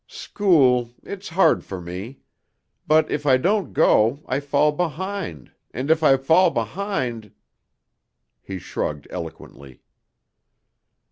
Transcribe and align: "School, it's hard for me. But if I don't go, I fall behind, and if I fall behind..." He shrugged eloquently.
"School, 0.07 0.95
it's 1.03 1.29
hard 1.29 1.63
for 1.63 1.79
me. 1.79 2.21
But 2.87 3.11
if 3.11 3.27
I 3.27 3.37
don't 3.37 3.71
go, 3.71 4.23
I 4.25 4.39
fall 4.39 4.71
behind, 4.71 5.51
and 5.75 5.91
if 5.91 6.01
I 6.01 6.17
fall 6.17 6.49
behind..." 6.49 7.31
He 8.41 8.57
shrugged 8.57 9.05
eloquently. 9.11 9.83